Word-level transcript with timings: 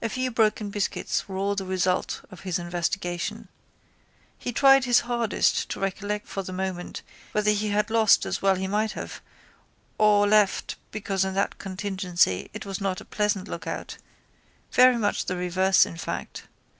A 0.00 0.08
few 0.08 0.30
broken 0.30 0.70
biscuits 0.70 1.28
were 1.28 1.36
all 1.36 1.54
the 1.54 1.66
result 1.66 2.22
of 2.30 2.40
his 2.40 2.58
investigation. 2.58 3.48
He 4.38 4.50
tried 4.50 4.86
his 4.86 5.00
hardest 5.00 5.68
to 5.68 5.78
recollect 5.78 6.26
for 6.26 6.42
the 6.42 6.54
moment 6.54 7.02
whether 7.32 7.50
he 7.50 7.68
had 7.68 7.90
lost 7.90 8.24
as 8.24 8.40
well 8.40 8.54
he 8.54 8.66
might 8.66 8.92
have 8.92 9.20
or 9.98 10.26
left 10.26 10.76
because 10.90 11.22
in 11.22 11.34
that 11.34 11.58
contingency 11.58 12.48
it 12.54 12.64
was 12.64 12.80
not 12.80 13.02
a 13.02 13.04
pleasant 13.04 13.46
lookout, 13.46 13.98
very 14.72 14.96
much 14.96 15.26
the 15.26 15.36
reverse 15.36 15.84
in 15.84 15.98
fact. 15.98 16.44